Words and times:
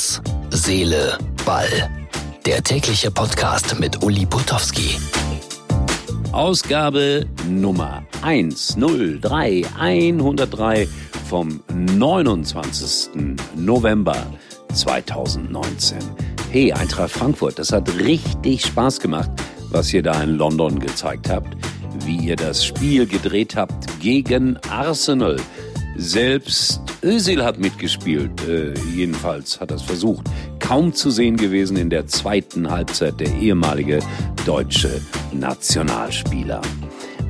Herz, 0.00 0.22
Seele, 0.48 1.18
Ball. 1.44 1.90
Der 2.46 2.62
tägliche 2.62 3.10
Podcast 3.10 3.78
mit 3.78 4.02
Uli 4.02 4.24
Putowski. 4.24 4.96
Ausgabe 6.32 7.26
Nummer 7.46 8.02
103 8.22 9.62
103 9.78 10.88
vom 11.28 11.60
29. 11.74 13.10
November 13.54 14.16
2019. 14.72 15.98
Hey, 16.50 16.72
Eintracht 16.72 17.10
Frankfurt, 17.10 17.58
das 17.58 17.70
hat 17.70 17.94
richtig 17.98 18.64
Spaß 18.64 19.00
gemacht, 19.00 19.30
was 19.68 19.92
ihr 19.92 20.02
da 20.02 20.22
in 20.22 20.38
London 20.38 20.78
gezeigt 20.78 21.28
habt, 21.28 21.54
wie 22.06 22.16
ihr 22.16 22.36
das 22.36 22.64
Spiel 22.64 23.06
gedreht 23.06 23.54
habt 23.54 24.00
gegen 24.00 24.56
Arsenal. 24.70 25.36
Selbst 25.98 26.80
Özil 27.02 27.42
hat 27.42 27.58
mitgespielt, 27.58 28.46
äh, 28.46 28.74
jedenfalls 28.94 29.60
hat 29.60 29.70
er 29.70 29.76
es 29.76 29.82
versucht. 29.82 30.26
Kaum 30.58 30.92
zu 30.92 31.10
sehen 31.10 31.36
gewesen 31.36 31.76
in 31.76 31.88
der 31.88 32.06
zweiten 32.06 32.70
Halbzeit 32.70 33.18
der 33.20 33.32
ehemalige 33.34 34.00
deutsche 34.44 35.00
Nationalspieler. 35.32 36.60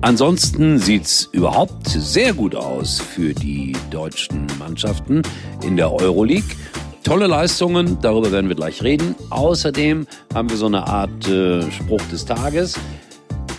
Ansonsten 0.00 0.78
sieht's 0.78 1.28
überhaupt 1.32 1.88
sehr 1.88 2.32
gut 2.32 2.54
aus 2.54 3.00
für 3.00 3.34
die 3.34 3.76
deutschen 3.90 4.46
Mannschaften 4.58 5.22
in 5.62 5.76
der 5.76 5.92
Euroleague. 5.92 6.56
Tolle 7.02 7.26
Leistungen, 7.26 7.98
darüber 8.00 8.32
werden 8.32 8.48
wir 8.48 8.56
gleich 8.56 8.82
reden. 8.82 9.14
Außerdem 9.30 10.06
haben 10.34 10.50
wir 10.50 10.56
so 10.56 10.66
eine 10.66 10.86
Art 10.86 11.28
äh, 11.28 11.62
Spruch 11.70 12.02
des 12.10 12.24
Tages. 12.24 12.78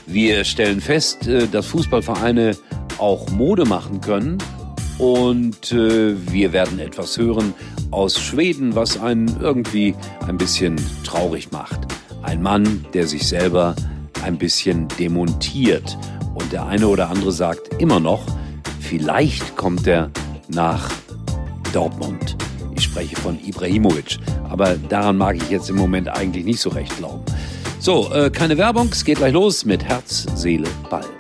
Wir 0.08 0.44
stellen 0.44 0.82
fest, 0.82 1.28
äh, 1.28 1.48
dass 1.48 1.68
Fußballvereine 1.68 2.58
auch 2.98 3.30
Mode 3.30 3.66
machen 3.66 4.02
können 4.02 4.38
und 5.00 5.72
äh, 5.72 6.14
wir 6.32 6.54
werden 6.54 6.78
etwas 6.80 7.18
hören 7.18 7.54
aus 7.90 8.20
Schweden, 8.20 8.76
was 8.76 9.00
einen 9.00 9.40
irgendwie 9.42 9.96
ein 10.28 10.38
bisschen 10.38 10.76
traurig 11.04 11.52
macht. 11.52 11.80
Ein 12.22 12.44
Mann, 12.44 12.86
der 12.94 13.08
sich 13.08 13.28
selber 13.28 13.76
ein 14.24 14.38
bisschen 14.38 14.88
demontiert. 15.00 15.98
Und 16.36 16.52
der 16.52 16.66
eine 16.68 16.88
oder 16.88 17.10
andere 17.10 17.32
sagt 17.32 17.82
immer 17.82 18.00
noch, 18.00 18.26
vielleicht 18.80 19.56
kommt 19.56 19.88
er 19.88 20.12
nach 20.50 20.90
Dortmund. 21.74 22.36
Ich 22.76 22.84
spreche 22.84 23.16
von 23.16 23.40
Ibrahimovic. 23.44 24.18
Aber 24.50 24.76
daran 24.76 25.18
mag 25.18 25.38
ich 25.38 25.50
jetzt 25.50 25.70
im 25.70 25.78
Moment 25.78 26.10
eigentlich 26.10 26.46
nicht 26.46 26.60
so 26.60 26.70
recht 26.70 26.96
glauben. 26.98 27.24
So, 27.80 28.12
äh, 28.14 28.30
keine 28.30 28.58
Werbung, 28.58 28.90
es 28.92 29.06
geht 29.06 29.20
gleich 29.20 29.34
los 29.34 29.64
mit 29.64 29.84
Herz, 29.84 30.28
Seele, 30.36 30.68
Ball. 30.90 31.19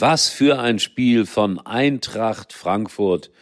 Was 0.00 0.28
für 0.28 0.60
ein 0.60 0.78
Spiel 0.78 1.26
von 1.26 1.58
Eintracht 1.58 2.52
Frankfurt 2.52 3.32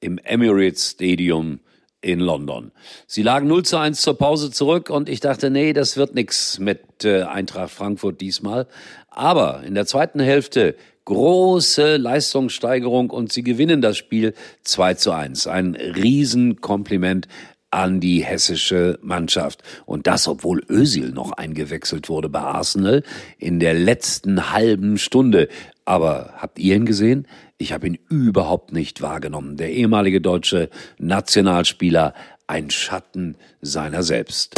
im 0.00 0.18
Emirates 0.18 0.90
Stadium 0.90 1.60
in 2.02 2.20
London. 2.20 2.72
Sie 3.06 3.22
lagen 3.22 3.48
0 3.48 3.64
zu 3.64 3.78
1 3.78 4.02
zur 4.02 4.18
Pause 4.18 4.50
zurück 4.50 4.90
und 4.90 5.08
ich 5.08 5.20
dachte, 5.20 5.48
nee, 5.48 5.72
das 5.72 5.96
wird 5.96 6.14
nix 6.14 6.58
mit 6.58 7.04
äh, 7.04 7.22
Eintracht 7.22 7.70
Frankfurt 7.70 8.20
diesmal. 8.20 8.66
Aber 9.08 9.62
in 9.62 9.74
der 9.74 9.86
zweiten 9.86 10.20
Hälfte 10.20 10.76
große 11.06 11.96
Leistungssteigerung 11.96 13.08
und 13.08 13.32
sie 13.32 13.42
gewinnen 13.42 13.80
das 13.80 13.96
Spiel 13.96 14.34
2 14.64 14.94
zu 14.94 15.12
1. 15.12 15.46
Ein 15.46 15.74
Riesenkompliment 15.74 17.28
an 17.74 17.98
die 17.98 18.24
hessische 18.24 19.00
Mannschaft. 19.02 19.62
Und 19.84 20.06
das, 20.06 20.28
obwohl 20.28 20.62
Özil 20.70 21.10
noch 21.10 21.32
eingewechselt 21.32 22.08
wurde 22.08 22.28
bei 22.28 22.40
Arsenal 22.40 23.02
in 23.38 23.58
der 23.58 23.74
letzten 23.74 24.52
halben 24.52 24.96
Stunde. 24.96 25.48
Aber 25.84 26.34
habt 26.38 26.58
ihr 26.58 26.76
ihn 26.76 26.86
gesehen? 26.86 27.26
Ich 27.58 27.72
habe 27.72 27.86
ihn 27.86 27.98
überhaupt 28.08 28.72
nicht 28.72 29.02
wahrgenommen. 29.02 29.56
Der 29.56 29.72
ehemalige 29.72 30.20
deutsche 30.20 30.70
Nationalspieler, 30.98 32.14
ein 32.46 32.70
Schatten 32.70 33.36
seiner 33.60 34.02
selbst. 34.02 34.54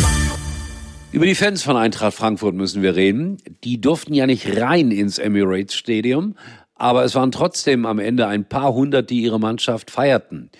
Über 1.12 1.26
die 1.26 1.34
Fans 1.34 1.62
von 1.62 1.76
Eintracht 1.76 2.14
Frankfurt 2.14 2.54
müssen 2.54 2.82
wir 2.82 2.94
reden. 2.94 3.38
Die 3.64 3.80
durften 3.80 4.14
ja 4.14 4.26
nicht 4.26 4.60
rein 4.60 4.90
ins 4.90 5.18
Emirates 5.18 5.74
Stadium, 5.74 6.36
aber 6.74 7.04
es 7.04 7.14
waren 7.14 7.32
trotzdem 7.32 7.86
am 7.86 7.98
Ende 7.98 8.26
ein 8.26 8.44
paar 8.44 8.74
hundert, 8.74 9.10
die 9.10 9.22
ihre 9.22 9.40
Mannschaft 9.40 9.90
feierten. 9.90 10.50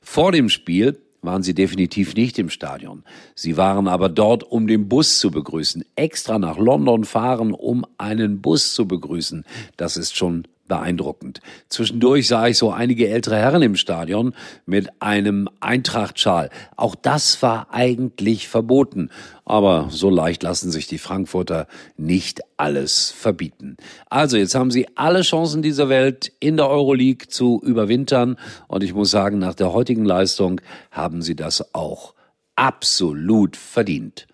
Vor 0.00 0.32
dem 0.32 0.48
Spiel 0.48 0.98
waren 1.24 1.42
sie 1.42 1.54
definitiv 1.54 2.14
nicht 2.14 2.38
im 2.38 2.50
Stadion. 2.50 3.04
Sie 3.34 3.56
waren 3.56 3.88
aber 3.88 4.08
dort, 4.08 4.44
um 4.44 4.66
den 4.66 4.88
Bus 4.88 5.18
zu 5.18 5.30
begrüßen. 5.30 5.84
Extra 5.96 6.38
nach 6.38 6.58
London 6.58 7.04
fahren, 7.04 7.52
um 7.52 7.84
einen 7.98 8.40
Bus 8.40 8.74
zu 8.74 8.86
begrüßen. 8.86 9.44
Das 9.76 9.96
ist 9.96 10.16
schon 10.16 10.46
beeindruckend. 10.68 11.40
Zwischendurch 11.68 12.28
sah 12.28 12.46
ich 12.46 12.58
so 12.58 12.70
einige 12.70 13.08
ältere 13.08 13.36
Herren 13.36 13.62
im 13.62 13.76
Stadion 13.76 14.34
mit 14.66 14.90
einem 15.00 15.48
Eintrachtschal. 15.60 16.50
Auch 16.76 16.94
das 16.94 17.42
war 17.42 17.68
eigentlich 17.70 18.48
verboten. 18.48 19.10
Aber 19.44 19.88
so 19.90 20.08
leicht 20.08 20.42
lassen 20.42 20.70
sich 20.70 20.86
die 20.86 20.98
Frankfurter 20.98 21.66
nicht 21.96 22.40
alles 22.56 23.10
verbieten. 23.10 23.76
Also 24.08 24.36
jetzt 24.36 24.54
haben 24.54 24.70
sie 24.70 24.88
alle 24.96 25.22
Chancen 25.22 25.62
dieser 25.62 25.88
Welt 25.88 26.32
in 26.40 26.56
der 26.56 26.68
Euroleague 26.68 27.28
zu 27.28 27.60
überwintern. 27.62 28.36
Und 28.68 28.82
ich 28.82 28.94
muss 28.94 29.10
sagen, 29.10 29.38
nach 29.38 29.54
der 29.54 29.72
heutigen 29.72 30.04
Leistung 30.04 30.60
haben 30.90 31.20
sie 31.20 31.36
das 31.36 31.74
auch 31.74 32.14
absolut 32.56 33.56
verdient. 33.56 34.26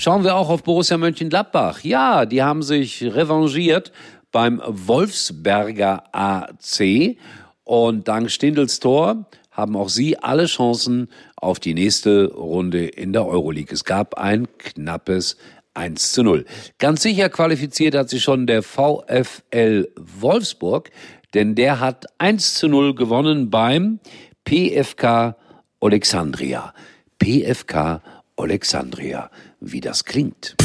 Schauen 0.00 0.22
wir 0.22 0.36
auch 0.36 0.48
auf 0.48 0.62
Borussia 0.62 0.96
Mönchengladbach. 0.96 1.80
Ja, 1.82 2.24
die 2.24 2.40
haben 2.40 2.62
sich 2.62 3.02
revanchiert 3.02 3.90
beim 4.32 4.62
Wolfsberger 4.66 6.04
AC. 6.12 7.16
Und 7.64 8.08
dank 8.08 8.30
Stindels 8.30 8.80
Tor 8.80 9.26
haben 9.50 9.76
auch 9.76 9.88
sie 9.88 10.18
alle 10.18 10.46
Chancen 10.46 11.08
auf 11.36 11.58
die 11.58 11.74
nächste 11.74 12.32
Runde 12.32 12.86
in 12.86 13.12
der 13.12 13.26
Euroleague. 13.26 13.72
Es 13.72 13.84
gab 13.84 14.14
ein 14.14 14.46
knappes 14.56 15.36
1 15.74 16.12
zu 16.12 16.22
0. 16.22 16.44
Ganz 16.78 17.02
sicher 17.02 17.28
qualifiziert 17.28 17.94
hat 17.94 18.08
sich 18.08 18.22
schon 18.22 18.46
der 18.46 18.62
VfL 18.62 19.88
Wolfsburg, 19.96 20.90
denn 21.34 21.54
der 21.54 21.80
hat 21.80 22.06
1 22.18 22.54
zu 22.54 22.68
0 22.68 22.94
gewonnen 22.94 23.50
beim 23.50 24.00
PFK 24.44 25.36
Alexandria. 25.80 26.72
PFK 27.18 28.00
Alexandria, 28.36 29.30
wie 29.60 29.80
das 29.80 30.04
klingt. 30.04 30.56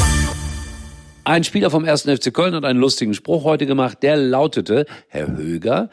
Ein 1.26 1.42
Spieler 1.42 1.70
vom 1.70 1.86
1. 1.86 2.02
FC 2.02 2.34
Köln 2.34 2.54
hat 2.54 2.66
einen 2.66 2.78
lustigen 2.78 3.14
Spruch 3.14 3.44
heute 3.44 3.64
gemacht, 3.64 4.02
der 4.02 4.18
lautete, 4.18 4.84
Herr 5.08 5.34
Höger, 5.34 5.88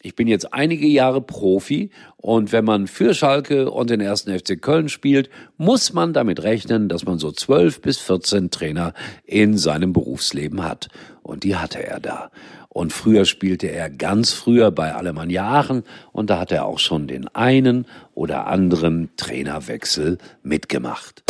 ich 0.00 0.16
bin 0.16 0.26
jetzt 0.26 0.52
einige 0.52 0.88
Jahre 0.88 1.20
Profi 1.20 1.90
und 2.16 2.50
wenn 2.50 2.64
man 2.64 2.88
für 2.88 3.14
Schalke 3.14 3.70
und 3.70 3.90
den 3.90 4.02
1. 4.02 4.22
FC 4.22 4.60
Köln 4.60 4.88
spielt, 4.88 5.30
muss 5.56 5.92
man 5.92 6.12
damit 6.12 6.42
rechnen, 6.42 6.88
dass 6.88 7.04
man 7.04 7.20
so 7.20 7.30
12 7.30 7.80
bis 7.80 7.98
14 7.98 8.50
Trainer 8.50 8.92
in 9.24 9.56
seinem 9.56 9.92
Berufsleben 9.92 10.64
hat. 10.64 10.88
Und 11.22 11.44
die 11.44 11.54
hatte 11.54 11.86
er 11.86 12.00
da. 12.00 12.32
Und 12.68 12.92
früher 12.92 13.24
spielte 13.24 13.68
er 13.68 13.88
ganz 13.88 14.32
früher 14.32 14.72
bei 14.72 14.92
Alemannia 14.92 15.46
Aachen 15.46 15.84
und 16.10 16.28
da 16.28 16.40
hat 16.40 16.50
er 16.50 16.66
auch 16.66 16.80
schon 16.80 17.06
den 17.06 17.28
einen 17.28 17.86
oder 18.14 18.48
anderen 18.48 19.10
Trainerwechsel 19.16 20.18
mitgemacht. 20.42 21.22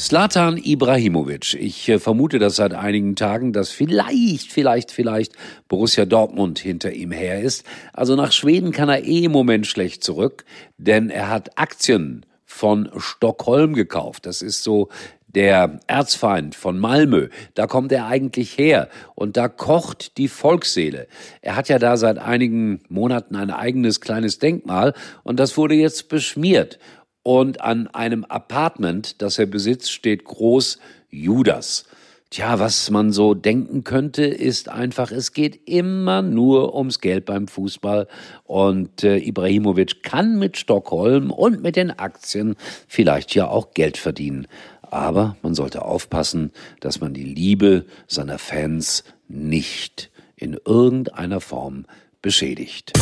Slatan 0.00 0.56
Ibrahimovic. 0.56 1.52
Ich 1.60 1.86
äh, 1.90 1.98
vermute 1.98 2.38
das 2.38 2.56
seit 2.56 2.72
einigen 2.72 3.16
Tagen, 3.16 3.52
dass 3.52 3.68
vielleicht, 3.70 4.50
vielleicht, 4.50 4.92
vielleicht 4.92 5.34
Borussia 5.68 6.06
Dortmund 6.06 6.58
hinter 6.58 6.90
ihm 6.90 7.12
her 7.12 7.42
ist. 7.42 7.66
Also 7.92 8.16
nach 8.16 8.32
Schweden 8.32 8.72
kann 8.72 8.88
er 8.88 9.04
eh 9.04 9.24
im 9.24 9.32
Moment 9.32 9.66
schlecht 9.66 10.02
zurück, 10.02 10.46
denn 10.78 11.10
er 11.10 11.28
hat 11.28 11.58
Aktien 11.58 12.24
von 12.46 12.88
Stockholm 12.96 13.74
gekauft. 13.74 14.24
Das 14.24 14.40
ist 14.40 14.62
so 14.62 14.88
der 15.34 15.80
Erzfeind 15.86 16.54
von 16.54 16.78
Malmö, 16.78 17.28
da 17.54 17.66
kommt 17.66 17.92
er 17.92 18.06
eigentlich 18.06 18.58
her 18.58 18.88
und 19.14 19.36
da 19.36 19.48
kocht 19.48 20.16
die 20.16 20.28
Volksseele. 20.28 21.06
Er 21.40 21.56
hat 21.56 21.68
ja 21.68 21.78
da 21.78 21.96
seit 21.96 22.18
einigen 22.18 22.80
Monaten 22.88 23.36
ein 23.36 23.50
eigenes 23.50 24.00
kleines 24.00 24.38
Denkmal 24.38 24.94
und 25.22 25.38
das 25.38 25.56
wurde 25.56 25.74
jetzt 25.74 26.08
beschmiert 26.08 26.78
und 27.22 27.60
an 27.60 27.86
einem 27.88 28.24
Apartment, 28.24 29.20
das 29.22 29.38
er 29.38 29.46
besitzt, 29.46 29.92
steht 29.92 30.24
groß 30.24 30.78
Judas. 31.10 31.84
Tja, 32.30 32.60
was 32.60 32.90
man 32.90 33.10
so 33.10 33.34
denken 33.34 33.82
könnte, 33.82 34.22
ist 34.22 34.68
einfach, 34.68 35.10
es 35.10 35.32
geht 35.32 35.68
immer 35.68 36.22
nur 36.22 36.76
ums 36.76 37.00
Geld 37.00 37.24
beim 37.24 37.48
Fußball. 37.48 38.06
Und 38.44 39.02
äh, 39.02 39.16
Ibrahimovic 39.16 40.04
kann 40.04 40.38
mit 40.38 40.56
Stockholm 40.56 41.32
und 41.32 41.60
mit 41.60 41.74
den 41.74 41.90
Aktien 41.90 42.54
vielleicht 42.86 43.34
ja 43.34 43.48
auch 43.48 43.72
Geld 43.74 43.96
verdienen. 43.96 44.46
Aber 44.82 45.36
man 45.42 45.54
sollte 45.54 45.84
aufpassen, 45.84 46.52
dass 46.78 47.00
man 47.00 47.14
die 47.14 47.24
Liebe 47.24 47.84
seiner 48.06 48.38
Fans 48.38 49.02
nicht 49.26 50.10
in 50.36 50.56
irgendeiner 50.64 51.40
Form 51.40 51.84
beschädigt. 52.22 52.92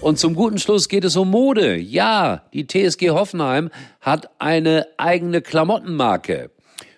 Und 0.00 0.18
zum 0.18 0.34
guten 0.34 0.58
Schluss 0.58 0.88
geht 0.88 1.04
es 1.04 1.14
um 1.16 1.30
Mode. 1.30 1.76
Ja, 1.76 2.44
die 2.54 2.66
TSG 2.66 3.10
Hoffenheim 3.10 3.68
hat 4.00 4.30
eine 4.38 4.86
eigene 4.96 5.42
Klamottenmarke. 5.42 6.50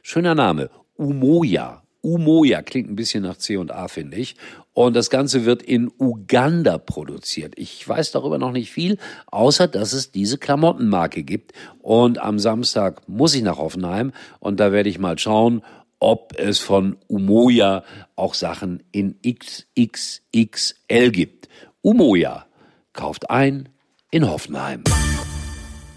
Schöner 0.03 0.37
Name. 0.37 0.71
Umoja. 0.95 1.83
Umoja. 2.01 2.63
Klingt 2.63 2.89
ein 2.89 2.95
bisschen 2.95 3.25
nach 3.25 3.39
C 3.39 3.57
und 3.57 3.73
A, 3.73 3.89
finde 3.89 4.19
ich. 4.19 4.37
Und 4.73 4.95
das 4.95 5.11
Ganze 5.11 5.45
wird 5.45 5.65
in 5.65 5.91
Uganda 5.99 6.79
produziert. 6.79 7.55
Ich 7.57 7.87
weiß 7.87 8.13
darüber 8.13 8.39
noch 8.39 8.53
nicht 8.53 8.71
viel, 8.71 8.99
außer 9.33 9.67
dass 9.67 9.93
es 9.95 10.13
diese 10.13 10.39
Klamottenmarke 10.39 11.25
gibt. 11.25 11.55
Und 11.81 12.19
am 12.19 12.39
Samstag 12.39 13.09
muss 13.09 13.35
ich 13.35 13.43
nach 13.43 13.59
Hoffenheim 13.59 14.13
und 14.39 14.61
da 14.61 14.71
werde 14.71 14.89
ich 14.89 15.01
mal 15.01 15.19
schauen, 15.19 15.63
ob 15.99 16.39
es 16.39 16.61
von 16.61 16.97
Umoja 17.09 17.83
auch 18.15 18.35
Sachen 18.35 18.85
in 18.93 19.17
XXXL 19.23 21.11
gibt. 21.11 21.49
Umoja 21.83 22.47
kauft 22.93 23.31
ein 23.31 23.69
in 24.11 24.29
Hoffenheim. 24.29 24.85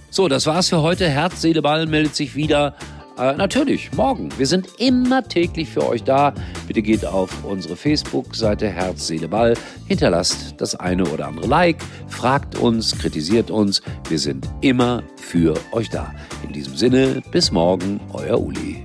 So, 0.10 0.28
das 0.28 0.46
war's 0.46 0.70
für 0.70 0.82
heute. 0.82 1.10
Herz, 1.10 1.42
Seele, 1.42 1.62
Ball 1.62 1.88
meldet 1.88 2.16
sich 2.16 2.36
wieder. 2.36 2.76
Äh, 3.18 3.34
natürlich, 3.36 3.92
morgen. 3.94 4.30
Wir 4.38 4.48
sind 4.48 4.68
immer 4.78 5.24
täglich 5.24 5.70
für 5.70 5.88
euch 5.88 6.04
da. 6.04 6.34
Bitte 6.68 6.82
geht 6.82 7.06
auf 7.06 7.44
unsere 7.44 7.76
Facebook-Seite 7.76 8.70
Herz, 8.70 9.08
Seele, 9.08 9.28
Ball. 9.28 9.56
Hinterlasst 9.88 10.56
das 10.58 10.76
eine 10.76 11.06
oder 11.10 11.28
andere 11.28 11.48
Like. 11.48 11.78
Fragt 12.08 12.58
uns, 12.58 12.98
kritisiert 12.98 13.52
uns. 13.52 13.82
Wir 14.10 14.20
sind 14.20 14.50
immer 14.62 15.04
für 15.18 15.56
euch 15.72 15.90
da. 15.90 16.14
In 16.44 16.54
diesem 16.54 16.76
Sinne, 16.76 17.22
bis 17.32 17.52
morgen, 17.52 18.00
euer 18.14 18.40
Uli. 18.40 18.82